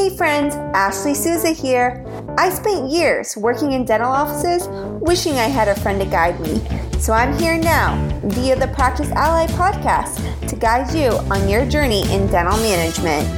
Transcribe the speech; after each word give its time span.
Hey 0.00 0.16
friends, 0.16 0.54
Ashley 0.74 1.12
Souza 1.12 1.50
here. 1.50 2.02
I 2.38 2.48
spent 2.48 2.90
years 2.90 3.36
working 3.36 3.72
in 3.72 3.84
dental 3.84 4.10
offices 4.10 4.66
wishing 4.98 5.34
I 5.34 5.44
had 5.44 5.68
a 5.68 5.78
friend 5.78 6.00
to 6.00 6.06
guide 6.06 6.40
me. 6.40 6.58
So 6.98 7.12
I'm 7.12 7.38
here 7.38 7.58
now 7.58 8.02
via 8.24 8.56
the 8.56 8.68
Practice 8.68 9.10
Ally 9.10 9.46
podcast 9.48 10.48
to 10.48 10.56
guide 10.56 10.94
you 10.94 11.10
on 11.30 11.46
your 11.50 11.66
journey 11.66 12.00
in 12.14 12.28
dental 12.28 12.56
management. 12.60 13.28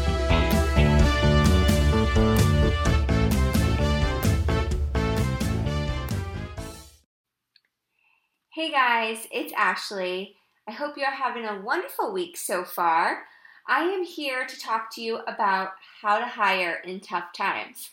Hey 8.54 8.70
guys, 8.70 9.26
it's 9.32 9.52
Ashley. 9.54 10.36
I 10.68 10.70
hope 10.70 10.96
you're 10.96 11.10
having 11.10 11.44
a 11.44 11.60
wonderful 11.60 12.12
week 12.12 12.36
so 12.36 12.62
far. 12.62 13.24
I 13.66 13.82
am 13.84 14.04
here 14.04 14.46
to 14.46 14.58
talk 14.58 14.94
to 14.94 15.02
you 15.02 15.18
about 15.26 15.70
how 16.00 16.18
to 16.18 16.26
hire 16.26 16.82
in 16.84 17.00
tough 17.00 17.32
times. 17.32 17.90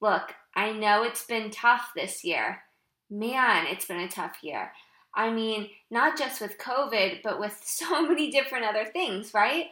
Look, 0.00 0.34
I 0.54 0.72
know 0.72 1.02
it's 1.02 1.24
been 1.24 1.50
tough 1.50 1.90
this 1.94 2.24
year. 2.24 2.62
Man, 3.10 3.66
it's 3.66 3.86
been 3.86 4.00
a 4.00 4.08
tough 4.08 4.38
year. 4.42 4.72
I 5.14 5.30
mean, 5.30 5.68
not 5.90 6.18
just 6.18 6.40
with 6.40 6.58
COVID, 6.58 7.22
but 7.22 7.38
with 7.38 7.60
so 7.64 8.02
many 8.02 8.30
different 8.30 8.64
other 8.64 8.84
things, 8.84 9.32
right? 9.34 9.66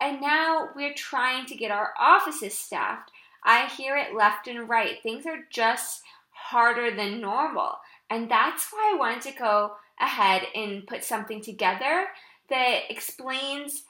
And 0.00 0.20
now 0.20 0.68
we're 0.74 0.94
trying 0.94 1.46
to 1.46 1.54
get 1.54 1.70
our 1.70 1.92
offices 1.98 2.56
staffed. 2.56 3.10
I 3.44 3.66
hear 3.66 3.96
it 3.96 4.14
left 4.14 4.48
and 4.48 4.68
right. 4.68 5.02
Things 5.02 5.26
are 5.26 5.46
just 5.50 6.02
harder 6.30 6.94
than 6.94 7.20
normal. 7.20 7.78
And 8.10 8.30
that's 8.30 8.72
why 8.72 8.92
I 8.94 8.98
wanted 8.98 9.22
to 9.22 9.38
go 9.38 9.72
ahead 10.00 10.42
and 10.54 10.86
put 10.86 11.02
something 11.04 11.40
together 11.40 12.06
that 12.50 12.80
explains 12.90 13.84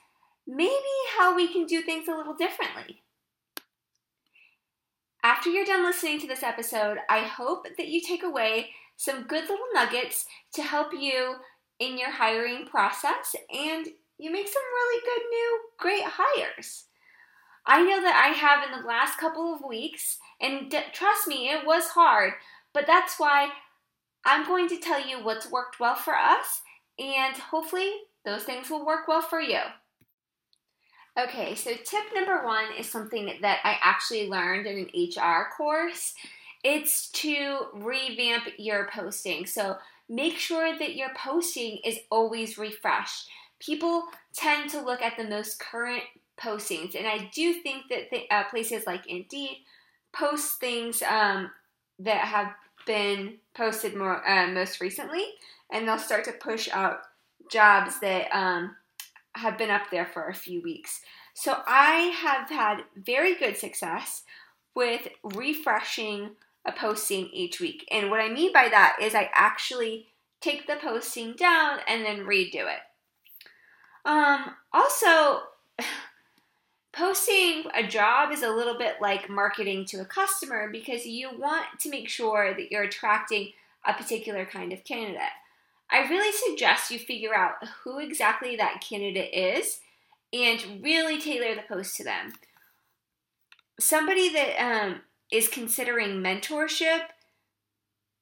maybe 0.47 0.71
how 1.17 1.35
we 1.35 1.51
can 1.51 1.65
do 1.65 1.81
things 1.81 2.07
a 2.07 2.15
little 2.15 2.35
differently. 2.35 3.03
After 5.23 5.49
you're 5.49 5.65
done 5.65 5.83
listening 5.83 6.19
to 6.21 6.27
this 6.27 6.43
episode, 6.43 6.99
I 7.09 7.19
hope 7.19 7.67
that 7.77 7.89
you 7.89 8.01
take 8.01 8.23
away 8.23 8.69
some 8.95 9.23
good 9.23 9.43
little 9.43 9.65
nuggets 9.73 10.25
to 10.53 10.63
help 10.63 10.93
you 10.93 11.35
in 11.79 11.97
your 11.97 12.11
hiring 12.11 12.65
process 12.65 13.35
and 13.53 13.87
you 14.17 14.31
make 14.31 14.47
some 14.47 14.63
really 14.63 15.01
good 15.01 15.21
new 15.29 15.59
great 15.77 16.03
hires. 16.05 16.85
I 17.65 17.83
know 17.83 18.01
that 18.01 18.15
I 18.15 18.29
have 18.29 18.63
in 18.63 18.79
the 18.79 18.87
last 18.87 19.17
couple 19.17 19.53
of 19.53 19.67
weeks, 19.67 20.17
and 20.39 20.71
d- 20.71 20.79
trust 20.93 21.27
me, 21.27 21.49
it 21.49 21.65
was 21.65 21.89
hard, 21.89 22.33
but 22.73 22.87
that's 22.87 23.19
why 23.19 23.49
I'm 24.25 24.47
going 24.47 24.69
to 24.69 24.79
tell 24.79 25.05
you 25.05 25.23
what's 25.23 25.51
worked 25.51 25.79
well 25.79 25.95
for 25.95 26.15
us, 26.15 26.61
and 26.97 27.35
hopefully 27.35 27.91
those 28.23 28.43
things 28.43 28.69
will 28.69 28.85
work 28.85 29.07
well 29.07 29.21
for 29.21 29.41
you. 29.41 29.59
Okay, 31.17 31.55
so 31.55 31.71
tip 31.71 32.03
number 32.13 32.45
one 32.45 32.65
is 32.77 32.87
something 32.87 33.39
that 33.41 33.59
I 33.63 33.77
actually 33.81 34.29
learned 34.29 34.67
in 34.67 34.77
an 34.77 34.89
HR 34.93 35.47
course. 35.57 36.13
It's 36.63 37.09
to 37.11 37.67
revamp 37.73 38.43
your 38.57 38.87
posting. 38.93 39.47
So 39.47 39.77
make 40.07 40.37
sure 40.37 40.77
that 40.77 40.95
your 40.95 41.09
posting 41.17 41.79
is 41.83 41.97
always 42.11 42.59
refreshed. 42.59 43.29
People 43.59 44.03
tend 44.33 44.69
to 44.69 44.81
look 44.81 45.01
at 45.01 45.17
the 45.17 45.23
most 45.23 45.59
current 45.59 46.03
postings, 46.39 46.93
and 46.95 47.07
I 47.07 47.31
do 47.33 47.53
think 47.53 47.85
that 47.89 48.09
uh, 48.29 48.43
places 48.51 48.85
like 48.85 49.07
Indeed 49.07 49.57
post 50.13 50.59
things 50.59 51.01
um, 51.01 51.49
that 51.97 52.25
have 52.25 52.53
been 52.85 53.37
posted 53.55 53.95
more 53.95 54.27
uh, 54.27 54.47
most 54.51 54.81
recently, 54.81 55.25
and 55.71 55.87
they'll 55.87 55.97
start 55.97 56.25
to 56.25 56.31
push 56.33 56.69
out 56.71 57.01
jobs 57.49 57.99
that 58.01 58.27
um, 58.31 58.75
have 59.37 59.57
been 59.57 59.69
up 59.69 59.89
there 59.91 60.05
for 60.05 60.27
a 60.27 60.33
few 60.33 60.61
weeks. 60.61 61.01
So 61.33 61.61
I 61.67 62.13
have 62.21 62.49
had 62.49 62.83
very 62.95 63.35
good 63.35 63.57
success 63.57 64.23
with 64.75 65.07
refreshing 65.23 66.31
a 66.65 66.71
posting 66.71 67.27
each 67.27 67.59
week. 67.59 67.87
And 67.89 68.11
what 68.11 68.19
I 68.19 68.29
mean 68.29 68.51
by 68.51 68.67
that 68.69 68.97
is 69.01 69.15
I 69.15 69.29
actually 69.33 70.07
take 70.41 70.67
the 70.67 70.75
posting 70.75 71.33
down 71.33 71.79
and 71.87 72.05
then 72.05 72.25
redo 72.25 72.65
it. 72.65 72.81
Um, 74.05 74.55
also, 74.73 75.43
posting 76.91 77.65
a 77.75 77.85
job 77.87 78.31
is 78.31 78.43
a 78.43 78.49
little 78.49 78.77
bit 78.77 78.95
like 79.01 79.29
marketing 79.29 79.85
to 79.85 80.01
a 80.01 80.05
customer 80.05 80.69
because 80.69 81.05
you 81.05 81.29
want 81.37 81.65
to 81.79 81.89
make 81.89 82.09
sure 82.09 82.53
that 82.53 82.71
you're 82.71 82.83
attracting 82.83 83.51
a 83.85 83.93
particular 83.93 84.45
kind 84.45 84.73
of 84.73 84.83
candidate. 84.83 85.21
I 85.89 86.07
really 86.09 86.31
suggest 86.31 86.91
you 86.91 86.99
figure 86.99 87.35
out 87.35 87.55
who 87.83 87.99
exactly 87.99 88.55
that 88.57 88.81
candidate 88.81 89.33
is 89.33 89.79
and 90.33 90.83
really 90.83 91.19
tailor 91.19 91.55
the 91.55 91.61
post 91.67 91.95
to 91.97 92.03
them. 92.03 92.33
Somebody 93.79 94.29
that 94.33 94.61
um, 94.61 95.01
is 95.31 95.47
considering 95.47 96.21
mentorship 96.21 97.01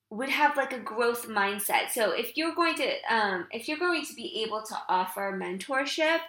would 0.09 0.30
have 0.30 0.56
like 0.56 0.74
a 0.74 0.80
growth 0.80 1.28
mindset. 1.28 1.90
So 1.92 2.12
if 2.12 2.38
you're 2.38 2.53
going 2.53 2.76
to 2.76 2.94
um, 3.09 3.48
if 3.52 3.68
you're 3.68 3.78
going 3.78 4.06
to 4.06 4.14
be 4.14 4.44
able 4.46 4.62
to 4.62 4.76
offer 4.88 5.38
mentorship, 5.38 6.20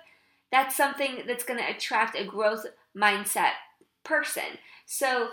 that's 0.50 0.76
something 0.76 1.22
that's 1.26 1.44
going 1.44 1.60
to 1.60 1.70
attract 1.70 2.18
a 2.18 2.24
growth 2.24 2.66
mindset 2.96 3.52
person. 4.04 4.58
So 4.86 5.28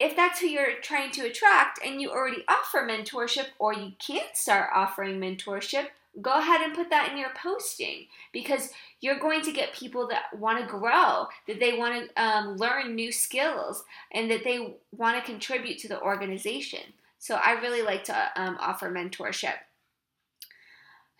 if 0.00 0.14
that's 0.14 0.40
who 0.40 0.46
you're 0.46 0.80
trying 0.82 1.10
to 1.12 1.26
attract 1.26 1.80
and 1.84 2.00
you 2.00 2.10
already 2.10 2.44
offer 2.48 2.86
mentorship 2.86 3.46
or 3.58 3.74
you 3.74 3.92
can't 3.98 4.36
start 4.36 4.70
offering 4.72 5.18
mentorship, 5.18 5.88
go 6.22 6.38
ahead 6.38 6.60
and 6.60 6.74
put 6.74 6.90
that 6.90 7.10
in 7.10 7.18
your 7.18 7.30
posting 7.40 8.06
because 8.32 8.70
you're 9.00 9.18
going 9.18 9.42
to 9.42 9.52
get 9.52 9.72
people 9.72 10.06
that 10.08 10.36
want 10.38 10.60
to 10.60 10.66
grow, 10.66 11.26
that 11.46 11.60
they 11.60 11.76
want 11.76 12.08
to 12.08 12.22
um, 12.22 12.56
learn 12.56 12.94
new 12.94 13.12
skills, 13.12 13.84
and 14.12 14.30
that 14.30 14.44
they 14.44 14.76
want 14.96 15.16
to 15.16 15.30
contribute 15.30 15.78
to 15.78 15.88
the 15.88 16.00
organization. 16.00 16.80
So 17.18 17.34
I 17.36 17.52
really 17.60 17.82
like 17.82 18.04
to 18.04 18.30
um, 18.36 18.56
offer 18.60 18.90
mentorship. 18.90 19.54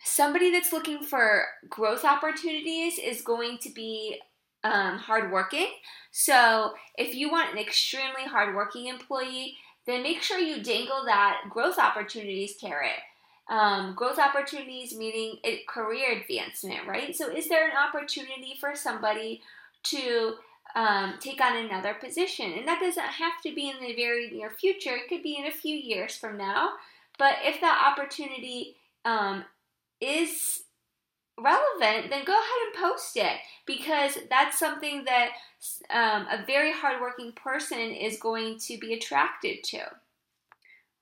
Somebody 0.03 0.51
that's 0.51 0.71
looking 0.71 1.03
for 1.03 1.43
growth 1.69 2.05
opportunities 2.05 2.97
is 2.97 3.21
going 3.21 3.57
to 3.59 3.69
be 3.69 4.21
um, 4.63 4.97
hardworking. 4.97 5.67
So 6.11 6.73
if 6.97 7.15
you 7.15 7.31
want 7.31 7.53
an 7.53 7.59
extremely 7.59 8.23
hardworking 8.25 8.87
employee, 8.87 9.55
then 9.85 10.03
make 10.03 10.21
sure 10.21 10.37
you 10.37 10.61
dangle 10.61 11.03
that 11.05 11.41
growth 11.49 11.79
opportunities 11.79 12.55
carrot. 12.59 12.99
Um, 13.49 13.95
growth 13.95 14.19
opportunities 14.19 14.95
meaning 14.95 15.37
career 15.67 16.19
advancement, 16.19 16.85
right? 16.87 17.15
So 17.15 17.29
is 17.29 17.49
there 17.49 17.67
an 17.67 17.75
opportunity 17.75 18.55
for 18.59 18.75
somebody 18.75 19.41
to 19.85 20.35
um, 20.75 21.15
take 21.19 21.41
on 21.41 21.57
another 21.57 21.95
position? 21.95 22.53
And 22.53 22.67
that 22.67 22.79
doesn't 22.79 23.01
have 23.01 23.41
to 23.43 23.55
be 23.55 23.69
in 23.69 23.77
the 23.81 23.95
very 23.95 24.29
near 24.29 24.51
future. 24.51 24.95
It 24.95 25.09
could 25.09 25.23
be 25.23 25.37
in 25.37 25.47
a 25.47 25.51
few 25.51 25.75
years 25.75 26.15
from 26.15 26.37
now. 26.37 26.73
But 27.17 27.35
if 27.43 27.59
that 27.61 27.91
opportunity 27.91 28.75
um, 29.03 29.45
is 29.99 30.61
relevant, 31.41 32.09
then 32.09 32.25
go 32.25 32.33
ahead 32.33 32.67
and 32.67 32.83
post 32.83 33.17
it 33.17 33.37
because 33.65 34.17
that's 34.29 34.59
something 34.59 35.05
that 35.05 35.31
um, 35.89 36.27
a 36.27 36.45
very 36.45 36.71
hardworking 36.71 37.31
person 37.33 37.79
is 37.79 38.19
going 38.19 38.57
to 38.59 38.77
be 38.77 38.93
attracted 38.93 39.63
to. 39.63 39.81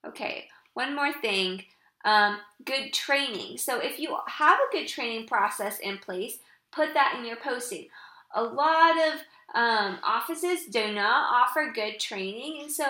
Okay, 0.06 0.46
one 0.74 0.96
more 0.96 1.12
thing 1.12 1.64
um, 2.08 2.38
good 2.64 2.94
training. 2.94 3.58
So 3.58 3.80
if 3.80 4.00
you 4.00 4.16
have 4.28 4.58
a 4.58 4.72
good 4.72 4.88
training 4.88 5.28
process 5.28 5.80
in 5.80 5.98
place, 5.98 6.38
put 6.72 6.94
that 6.94 7.16
in 7.20 7.26
your 7.26 7.36
posting. 7.36 7.88
A 8.34 8.42
lot 8.42 8.96
of 8.98 9.20
um, 9.54 10.00
offices 10.04 10.66
do 10.72 10.94
not 10.94 11.34
offer 11.34 11.72
good 11.74 12.00
training, 12.00 12.60
and 12.62 12.72
so 12.72 12.86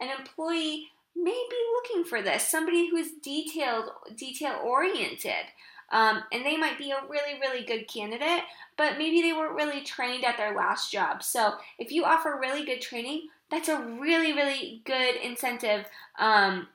an 0.00 0.08
employee 0.18 0.88
may 1.14 1.46
be 1.50 1.56
looking 1.74 2.04
for 2.04 2.22
this 2.22 2.46
somebody 2.46 2.90
who's 2.90 3.12
detailed, 3.22 3.90
detail 4.16 4.60
oriented. 4.64 5.46
Um, 5.92 6.22
and 6.32 6.44
they 6.44 6.56
might 6.56 6.78
be 6.78 6.90
a 6.90 7.08
really, 7.08 7.38
really 7.40 7.64
good 7.64 7.86
candidate, 7.88 8.42
but 8.76 8.98
maybe 8.98 9.22
they 9.22 9.32
weren't 9.32 9.54
really 9.54 9.82
trained 9.82 10.24
at 10.24 10.36
their 10.36 10.54
last 10.54 10.90
job. 10.90 11.22
So 11.22 11.54
if 11.78 11.92
you 11.92 12.04
offer 12.04 12.38
really 12.40 12.64
good 12.64 12.80
training, 12.80 13.28
that's 13.50 13.68
a 13.68 13.80
really, 13.80 14.32
really 14.32 14.82
good 14.84 15.16
incentive 15.16 15.86
um, 16.18 16.68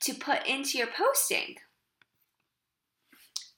to 0.00 0.14
put 0.14 0.46
into 0.46 0.78
your 0.78 0.88
posting. 0.88 1.56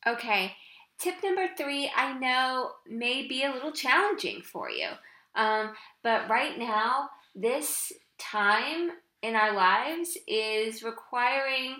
Okay, 0.07 0.53
tip 0.99 1.17
number 1.23 1.49
three 1.59 1.91
I 1.95 2.17
know 2.19 2.73
may 2.89 3.27
be 3.27 3.45
a 3.45 3.53
little 3.53 3.73
challenging 3.73 4.41
for 4.43 4.71
you, 4.71 4.89
um, 5.35 5.73
but 6.03 6.29
right 6.31 6.59
now, 6.59 7.11
this 7.35 7.93
time 8.19 8.91
in 9.23 9.35
our 9.35 9.55
lives 9.55 10.17
is 10.27 10.83
requiring 10.83 11.77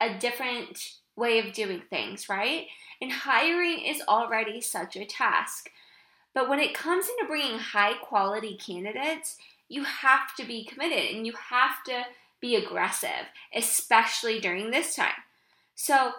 a 0.00 0.18
different 0.18 0.78
way 1.16 1.38
of 1.38 1.52
doing 1.52 1.82
things, 1.90 2.28
right? 2.28 2.66
And 3.00 3.10
hiring 3.10 3.80
is 3.84 4.02
already 4.08 4.60
such 4.60 4.96
a 4.96 5.04
task. 5.04 5.70
But 6.34 6.48
when 6.48 6.58
it 6.58 6.74
comes 6.74 7.08
into 7.08 7.28
bringing 7.28 7.58
high 7.58 7.94
quality 7.94 8.56
candidates, 8.56 9.36
you 9.68 9.84
have 9.84 10.34
to 10.36 10.44
be 10.44 10.64
committed 10.64 11.14
and 11.14 11.26
you 11.26 11.32
have 11.50 11.82
to 11.86 12.04
be 12.40 12.56
aggressive, 12.56 13.30
especially 13.54 14.40
during 14.40 14.70
this 14.70 14.96
time. 14.96 15.22
So, 15.74 16.12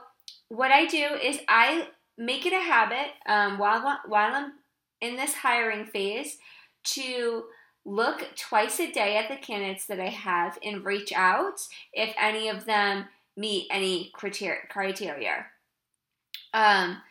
what 0.50 0.72
I 0.72 0.86
do 0.86 1.16
is 1.22 1.40
I 1.48 1.90
make 2.18 2.46
it 2.46 2.54
a 2.54 2.60
habit 2.60 3.12
um, 3.28 3.58
while 3.58 4.00
while 4.06 4.34
I'm 4.34 4.54
in 5.02 5.16
this 5.16 5.34
hiring 5.34 5.86
phase 5.86 6.38
to 6.84 7.46
look 7.84 8.36
twice 8.36 8.80
a 8.80 8.92
day 8.92 9.18
at 9.18 9.30
the 9.30 9.36
candidates 9.36 9.86
that 9.86 10.00
I 10.00 10.10
have 10.10 10.58
and 10.64 10.84
reach 10.84 11.14
out 11.14 11.62
if 11.94 12.14
any 12.20 12.50
of 12.50 12.66
them 12.66 13.06
meet 13.38 13.68
any 13.70 14.12
criteria. 14.14 15.46
Um, 16.54 17.02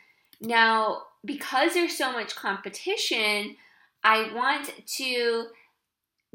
now, 0.40 1.02
because 1.24 1.74
there's 1.74 1.96
so 1.96 2.12
much 2.12 2.34
competition, 2.34 3.56
I 4.02 4.32
want 4.34 4.70
to 4.98 5.46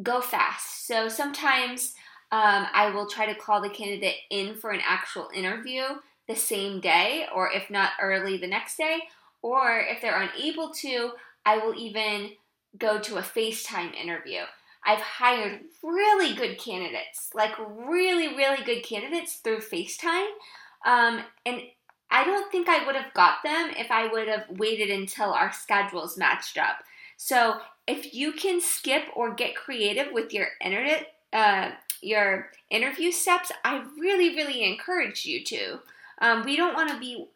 go 0.01 0.21
fast. 0.21 0.87
So 0.87 1.09
sometimes 1.09 1.93
um, 2.31 2.67
I 2.73 2.91
will 2.93 3.07
try 3.07 3.25
to 3.25 3.39
call 3.39 3.61
the 3.61 3.69
candidate 3.69 4.15
in 4.29 4.55
for 4.55 4.71
an 4.71 4.81
actual 4.85 5.29
interview 5.33 5.83
the 6.27 6.35
same 6.35 6.79
day, 6.79 7.25
or 7.35 7.51
if 7.51 7.69
not 7.69 7.91
early 8.01 8.37
the 8.37 8.47
next 8.47 8.77
day. 8.77 8.99
Or 9.41 9.79
if 9.79 10.01
they're 10.01 10.21
unable 10.21 10.69
to, 10.81 11.11
I 11.45 11.57
will 11.57 11.73
even 11.73 12.31
go 12.77 12.99
to 12.99 13.17
a 13.17 13.21
FaceTime 13.21 13.95
interview. 13.95 14.41
I've 14.85 15.01
hired 15.01 15.61
really 15.83 16.33
good 16.33 16.57
candidates, 16.57 17.29
like 17.33 17.51
really, 17.59 18.35
really 18.35 18.63
good 18.63 18.83
candidates 18.83 19.35
through 19.35 19.59
FaceTime. 19.59 20.29
Um, 20.85 21.23
and 21.45 21.61
I 22.11 22.23
don't 22.23 22.51
think 22.51 22.67
I 22.67 22.85
would 22.85 22.95
have 22.95 23.13
got 23.13 23.43
them 23.43 23.71
if 23.77 23.91
I 23.91 24.07
would 24.07 24.27
have 24.27 24.45
waited 24.49 24.89
until 24.89 25.33
our 25.33 25.51
schedules 25.51 26.17
matched 26.17 26.57
up. 26.57 26.77
So 27.17 27.59
if 27.87 28.13
you 28.13 28.31
can 28.31 28.61
skip 28.61 29.03
or 29.15 29.33
get 29.33 29.55
creative 29.55 30.13
with 30.13 30.33
your 30.33 30.47
internet, 30.63 31.07
uh, 31.33 31.71
your 32.01 32.49
interview 32.69 33.11
steps, 33.11 33.51
I 33.63 33.83
really, 33.99 34.35
really 34.35 34.63
encourage 34.63 35.25
you 35.25 35.43
to. 35.43 35.79
Um, 36.21 36.43
we 36.43 36.55
don't 36.55 36.73
want 36.73 36.89
to 36.91 36.99
be 36.99 37.27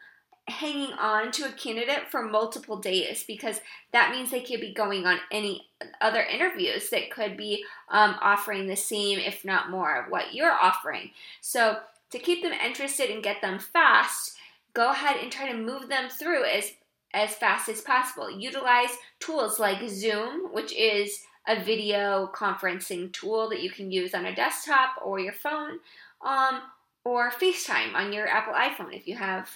hanging 0.49 0.91
on 0.93 1.31
to 1.31 1.45
a 1.45 1.51
candidate 1.51 2.09
for 2.11 2.21
multiple 2.21 2.77
days 2.77 3.23
because 3.25 3.61
that 3.93 4.11
means 4.11 4.29
they 4.29 4.41
could 4.41 4.59
be 4.59 4.73
going 4.73 5.05
on 5.05 5.19
any 5.31 5.67
other 6.01 6.21
interviews 6.21 6.89
that 6.89 7.11
could 7.11 7.37
be 7.37 7.63
um, 7.89 8.15
offering 8.21 8.67
the 8.67 8.75
same, 8.75 9.19
if 9.19 9.45
not 9.45 9.69
more, 9.69 9.95
of 9.95 10.11
what 10.11 10.33
you're 10.33 10.51
offering. 10.51 11.11
So, 11.41 11.79
to 12.11 12.19
keep 12.19 12.43
them 12.43 12.53
interested 12.53 13.09
and 13.09 13.23
get 13.23 13.41
them 13.41 13.57
fast, 13.57 14.37
go 14.73 14.91
ahead 14.91 15.17
and 15.21 15.31
try 15.31 15.51
to 15.51 15.57
move 15.57 15.89
them 15.89 16.09
through 16.09 16.45
as 16.45 16.73
as 17.13 17.33
fast 17.35 17.69
as 17.69 17.81
possible. 17.81 18.29
Utilize 18.29 18.97
tools 19.19 19.59
like 19.59 19.87
Zoom, 19.87 20.51
which 20.51 20.73
is 20.73 21.23
a 21.47 21.63
video 21.63 22.29
conferencing 22.33 23.11
tool 23.13 23.49
that 23.49 23.61
you 23.61 23.69
can 23.69 23.91
use 23.91 24.13
on 24.13 24.25
a 24.25 24.35
desktop 24.35 24.95
or 25.03 25.19
your 25.19 25.33
phone, 25.33 25.79
um, 26.21 26.61
or 27.03 27.31
FaceTime 27.31 27.93
on 27.93 28.13
your 28.13 28.27
Apple 28.27 28.53
iPhone 28.53 28.95
if 28.95 29.07
you 29.07 29.15
have 29.15 29.49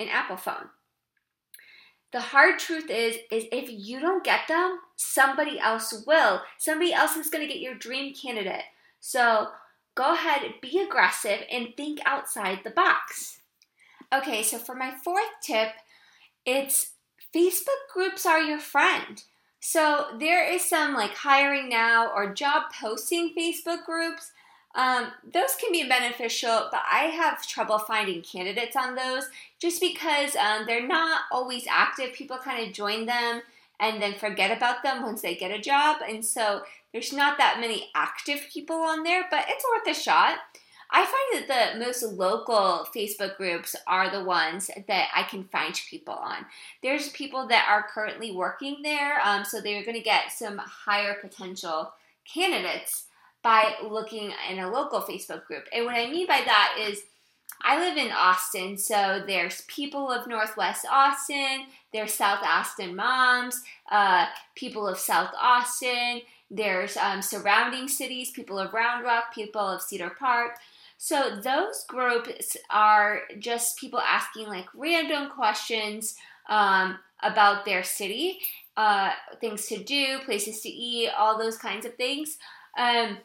an 0.00 0.08
Apple 0.08 0.36
phone. 0.36 0.70
The 2.12 2.20
hard 2.20 2.58
truth 2.58 2.90
is 2.90 3.18
is 3.30 3.44
if 3.52 3.70
you 3.70 4.00
don't 4.00 4.24
get 4.24 4.48
them, 4.48 4.80
somebody 4.96 5.60
else 5.60 6.04
will. 6.06 6.42
Somebody 6.58 6.92
else 6.92 7.16
is 7.16 7.30
going 7.30 7.46
to 7.46 7.52
get 7.52 7.62
your 7.62 7.76
dream 7.76 8.12
candidate. 8.14 8.64
So, 8.98 9.48
go 9.94 10.14
ahead, 10.14 10.42
be 10.60 10.80
aggressive 10.80 11.40
and 11.50 11.68
think 11.76 12.00
outside 12.04 12.60
the 12.64 12.70
box. 12.70 13.38
Okay, 14.12 14.42
so 14.42 14.58
for 14.58 14.74
my 14.74 14.92
fourth 15.04 15.30
tip, 15.40 15.68
it's 16.44 16.94
Facebook 17.34 17.92
groups 17.94 18.26
are 18.26 18.40
your 18.40 18.58
friend. 18.58 19.22
So 19.60 20.06
there 20.18 20.50
is 20.50 20.68
some 20.68 20.94
like 20.94 21.14
hiring 21.14 21.68
now 21.68 22.10
or 22.12 22.34
job 22.34 22.64
posting 22.80 23.34
Facebook 23.38 23.84
groups. 23.84 24.32
Um, 24.74 25.08
those 25.32 25.56
can 25.60 25.72
be 25.72 25.88
beneficial, 25.88 26.68
but 26.70 26.82
I 26.90 27.04
have 27.04 27.46
trouble 27.46 27.78
finding 27.78 28.22
candidates 28.22 28.76
on 28.76 28.94
those 28.94 29.28
just 29.58 29.80
because 29.80 30.36
um, 30.36 30.64
they're 30.66 30.86
not 30.86 31.22
always 31.32 31.66
active. 31.68 32.12
People 32.12 32.38
kind 32.38 32.66
of 32.66 32.72
join 32.72 33.06
them 33.06 33.42
and 33.80 34.00
then 34.00 34.14
forget 34.14 34.56
about 34.56 34.82
them 34.82 35.02
once 35.02 35.22
they 35.22 35.34
get 35.34 35.50
a 35.50 35.60
job. 35.60 35.96
And 36.06 36.24
so 36.24 36.62
there's 36.92 37.12
not 37.12 37.38
that 37.38 37.58
many 37.60 37.90
active 37.94 38.46
people 38.52 38.76
on 38.76 39.02
there, 39.02 39.24
but 39.30 39.46
it's 39.48 39.64
worth 39.64 39.96
a 39.96 39.98
shot. 39.98 40.38
I 40.92 41.04
find 41.04 41.48
that 41.48 41.72
the 41.72 41.84
most 41.84 42.02
local 42.02 42.86
Facebook 42.94 43.36
groups 43.36 43.76
are 43.86 44.10
the 44.10 44.24
ones 44.24 44.70
that 44.88 45.08
I 45.14 45.22
can 45.22 45.44
find 45.44 45.74
people 45.88 46.14
on. 46.14 46.44
There's 46.82 47.10
people 47.10 47.46
that 47.46 47.66
are 47.68 47.86
currently 47.88 48.32
working 48.32 48.78
there, 48.82 49.20
um, 49.24 49.44
so 49.44 49.60
they're 49.60 49.84
going 49.84 49.96
to 49.96 50.02
get 50.02 50.32
some 50.32 50.58
higher 50.58 51.14
potential 51.14 51.92
candidates 52.24 53.04
by 53.42 53.74
looking 53.82 54.32
in 54.50 54.58
a 54.58 54.70
local 54.70 55.00
Facebook 55.00 55.46
group. 55.46 55.64
And 55.72 55.84
what 55.84 55.96
I 55.96 56.10
mean 56.10 56.26
by 56.26 56.42
that 56.44 56.76
is, 56.80 57.02
I 57.62 57.78
live 57.78 57.98
in 57.98 58.10
Austin, 58.10 58.78
so 58.78 59.22
there's 59.26 59.62
people 59.62 60.10
of 60.10 60.26
Northwest 60.26 60.86
Austin, 60.90 61.66
there's 61.92 62.14
South 62.14 62.42
Austin 62.42 62.96
moms, 62.96 63.62
uh, 63.90 64.26
people 64.54 64.86
of 64.86 64.98
South 64.98 65.30
Austin, 65.38 66.22
there's 66.50 66.96
um, 66.96 67.22
surrounding 67.22 67.86
cities, 67.86 68.30
people 68.30 68.58
of 68.58 68.72
Round 68.72 69.04
Rock, 69.04 69.34
people 69.34 69.60
of 69.60 69.82
Cedar 69.82 70.10
Park. 70.18 70.52
So 70.96 71.38
those 71.42 71.84
groups 71.86 72.56
are 72.70 73.22
just 73.38 73.78
people 73.78 74.00
asking 74.00 74.48
like 74.48 74.66
random 74.74 75.30
questions 75.30 76.16
um, 76.48 76.98
about 77.22 77.64
their 77.64 77.82
city, 77.82 78.40
uh, 78.76 79.12
things 79.40 79.66
to 79.66 79.82
do, 79.82 80.18
places 80.24 80.60
to 80.62 80.68
eat, 80.68 81.10
all 81.16 81.38
those 81.38 81.56
kinds 81.56 81.86
of 81.86 81.94
things. 81.94 82.38
Um, 82.76 83.18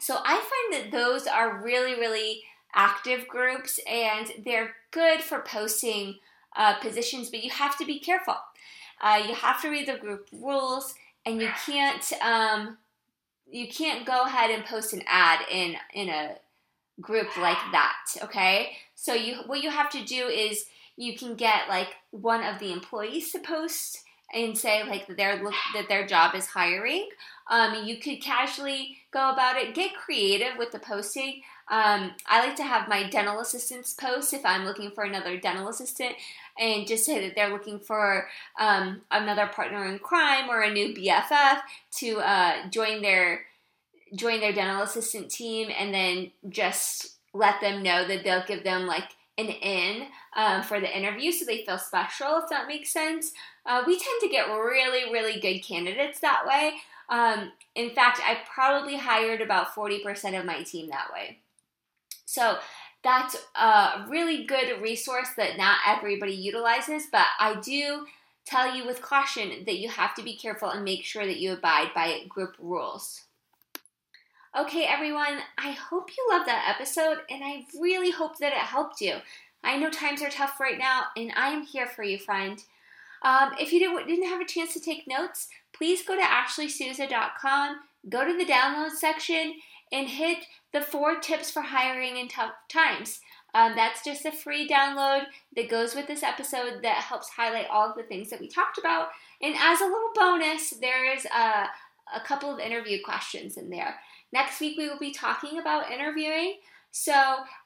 so 0.00 0.18
I 0.24 0.34
find 0.34 0.84
that 0.84 0.92
those 0.92 1.26
are 1.26 1.62
really, 1.62 1.94
really 1.94 2.42
active 2.74 3.28
groups 3.28 3.78
and 3.90 4.32
they're 4.44 4.74
good 4.90 5.20
for 5.20 5.40
posting 5.40 6.16
uh, 6.56 6.74
positions, 6.74 7.30
but 7.30 7.42
you 7.42 7.50
have 7.50 7.78
to 7.78 7.84
be 7.84 7.98
careful. 7.98 8.36
Uh, 9.00 9.22
you 9.26 9.34
have 9.34 9.60
to 9.62 9.68
read 9.68 9.88
the 9.88 9.98
group 9.98 10.28
rules 10.32 10.94
and 11.26 11.40
you 11.40 11.48
can't 11.66 12.12
um, 12.22 12.78
you 13.50 13.68
can't 13.68 14.06
go 14.06 14.24
ahead 14.24 14.50
and 14.50 14.64
post 14.64 14.92
an 14.92 15.02
ad 15.06 15.40
in 15.50 15.76
in 15.92 16.08
a 16.08 16.36
group 17.00 17.36
like 17.36 17.58
that, 17.72 17.96
okay? 18.22 18.76
So 18.94 19.14
you 19.14 19.36
what 19.46 19.62
you 19.62 19.70
have 19.70 19.90
to 19.90 20.04
do 20.04 20.26
is 20.28 20.66
you 20.96 21.16
can 21.16 21.34
get 21.34 21.68
like 21.68 21.88
one 22.10 22.42
of 22.42 22.58
the 22.60 22.72
employees 22.72 23.32
to 23.32 23.40
post 23.40 24.03
and 24.32 24.56
say 24.56 24.82
like 24.84 25.06
that 25.06 25.16
their 25.16 25.42
that 25.74 25.88
their 25.88 26.06
job 26.06 26.34
is 26.34 26.46
hiring. 26.46 27.08
Um, 27.50 27.84
you 27.84 27.98
could 27.98 28.22
casually 28.22 28.98
go 29.10 29.30
about 29.30 29.56
it. 29.56 29.74
Get 29.74 29.94
creative 29.94 30.56
with 30.58 30.72
the 30.72 30.78
posting. 30.78 31.42
Um, 31.68 32.12
I 32.26 32.46
like 32.46 32.56
to 32.56 32.64
have 32.64 32.88
my 32.88 33.08
dental 33.08 33.40
assistants 33.40 33.94
post 33.94 34.34
if 34.34 34.44
I'm 34.44 34.64
looking 34.64 34.90
for 34.90 35.04
another 35.04 35.38
dental 35.38 35.68
assistant, 35.68 36.14
and 36.58 36.86
just 36.86 37.04
say 37.04 37.26
that 37.26 37.34
they're 37.34 37.52
looking 37.52 37.78
for 37.80 38.28
um, 38.58 39.00
another 39.10 39.46
partner 39.46 39.86
in 39.86 39.98
crime 39.98 40.50
or 40.50 40.60
a 40.60 40.72
new 40.72 40.94
BFF 40.94 41.60
to 41.98 42.18
uh, 42.18 42.68
join 42.70 43.02
their 43.02 43.42
join 44.14 44.40
their 44.40 44.52
dental 44.52 44.82
assistant 44.82 45.30
team 45.30 45.70
and 45.76 45.92
then 45.92 46.30
just 46.48 47.14
let 47.32 47.60
them 47.60 47.82
know 47.82 48.06
that 48.06 48.22
they'll 48.22 48.44
give 48.46 48.62
them 48.62 48.86
like 48.86 49.08
an 49.36 49.46
in 49.46 50.06
um, 50.36 50.62
for 50.62 50.80
the 50.80 50.96
interview 50.96 51.32
so 51.32 51.44
they 51.44 51.64
feel 51.64 51.78
special, 51.78 52.38
if 52.42 52.48
that 52.50 52.68
makes 52.68 52.92
sense. 52.92 53.32
Uh, 53.66 53.82
we 53.86 53.98
tend 53.98 54.20
to 54.20 54.28
get 54.28 54.48
really, 54.48 55.12
really 55.12 55.40
good 55.40 55.60
candidates 55.60 56.20
that 56.20 56.44
way. 56.46 56.74
Um, 57.08 57.52
in 57.74 57.90
fact, 57.90 58.20
I 58.24 58.38
probably 58.52 58.96
hired 58.96 59.40
about 59.40 59.74
40% 59.74 60.38
of 60.38 60.46
my 60.46 60.62
team 60.62 60.88
that 60.88 61.12
way. 61.12 61.38
So 62.24 62.58
that's 63.02 63.36
a 63.54 64.06
really 64.08 64.44
good 64.44 64.80
resource 64.80 65.28
that 65.36 65.58
not 65.58 65.78
everybody 65.86 66.32
utilizes, 66.32 67.06
but 67.12 67.26
I 67.38 67.60
do 67.60 68.06
tell 68.46 68.74
you 68.74 68.86
with 68.86 69.02
caution 69.02 69.64
that 69.66 69.78
you 69.78 69.88
have 69.88 70.14
to 70.14 70.22
be 70.22 70.36
careful 70.36 70.70
and 70.70 70.84
make 70.84 71.04
sure 71.04 71.26
that 71.26 71.38
you 71.38 71.52
abide 71.52 71.90
by 71.94 72.24
group 72.28 72.56
rules. 72.58 73.22
Okay, 74.56 74.84
everyone, 74.84 75.38
I 75.58 75.72
hope 75.72 76.10
you 76.16 76.28
loved 76.30 76.46
that 76.46 76.72
episode 76.72 77.18
and 77.28 77.42
I 77.42 77.64
really 77.80 78.12
hope 78.12 78.38
that 78.38 78.52
it 78.52 78.58
helped 78.58 79.00
you. 79.00 79.14
I 79.64 79.76
know 79.76 79.90
times 79.90 80.22
are 80.22 80.30
tough 80.30 80.60
right 80.60 80.78
now 80.78 81.06
and 81.16 81.32
I 81.34 81.48
am 81.48 81.62
here 81.66 81.88
for 81.88 82.04
you, 82.04 82.20
friend. 82.20 82.62
Um, 83.22 83.50
if 83.58 83.72
you 83.72 83.80
didn't, 83.80 84.28
have 84.28 84.40
a 84.40 84.46
chance 84.46 84.72
to 84.74 84.80
take 84.80 85.08
notes, 85.08 85.48
please 85.72 86.04
go 86.06 86.14
to 86.14 86.22
ashleysouza.com, 86.22 87.80
go 88.08 88.24
to 88.24 88.38
the 88.38 88.44
download 88.44 88.92
section, 88.92 89.54
and 89.90 90.08
hit 90.08 90.46
the 90.72 90.82
four 90.82 91.18
tips 91.18 91.50
for 91.50 91.62
hiring 91.62 92.16
in 92.16 92.28
tough 92.28 92.52
times. 92.68 93.22
Um, 93.54 93.72
that's 93.74 94.04
just 94.04 94.24
a 94.24 94.30
free 94.30 94.68
download 94.68 95.24
that 95.56 95.68
goes 95.68 95.96
with 95.96 96.06
this 96.06 96.22
episode 96.22 96.80
that 96.82 97.02
helps 97.02 97.28
highlight 97.28 97.66
all 97.70 97.90
of 97.90 97.96
the 97.96 98.04
things 98.04 98.30
that 98.30 98.40
we 98.40 98.46
talked 98.46 98.78
about. 98.78 99.08
And 99.42 99.56
as 99.58 99.80
a 99.80 99.84
little 99.84 100.12
bonus, 100.14 100.70
there 100.80 101.12
is 101.12 101.24
a, 101.24 101.66
a 102.14 102.20
couple 102.24 102.52
of 102.52 102.60
interview 102.60 103.02
questions 103.02 103.56
in 103.56 103.68
there. 103.68 103.96
Next 104.32 104.60
week, 104.60 104.76
we 104.76 104.88
will 104.88 104.98
be 104.98 105.12
talking 105.12 105.58
about 105.58 105.90
interviewing. 105.90 106.56
So 106.90 107.12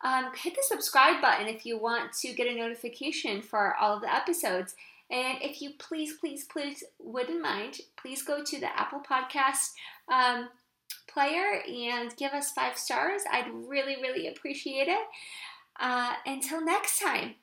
um, 0.02 0.30
hit 0.34 0.54
the 0.54 0.62
subscribe 0.62 1.20
button 1.20 1.48
if 1.48 1.66
you 1.66 1.78
want 1.78 2.12
to 2.20 2.32
get 2.32 2.46
a 2.46 2.54
notification 2.54 3.42
for 3.42 3.74
all 3.76 3.96
of 3.96 4.02
the 4.02 4.14
episodes. 4.14 4.74
And 5.10 5.38
if 5.42 5.60
you 5.62 5.70
please, 5.78 6.14
please, 6.18 6.44
please 6.44 6.84
wouldn't 6.98 7.42
mind, 7.42 7.80
please 8.00 8.22
go 8.22 8.42
to 8.42 8.60
the 8.60 8.78
Apple 8.78 9.00
Podcast 9.00 9.72
um, 10.12 10.48
player 11.06 11.62
and 11.66 12.14
give 12.16 12.32
us 12.32 12.52
five 12.52 12.76
stars. 12.76 13.22
I'd 13.30 13.50
really, 13.52 13.96
really 13.96 14.28
appreciate 14.28 14.88
it. 14.88 15.06
Uh, 15.80 16.14
until 16.26 16.64
next 16.64 16.98
time. 16.98 17.36